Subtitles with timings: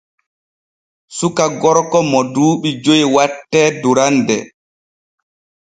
[1.17, 4.37] Suka gorko mo duuɓi joy wattee durande.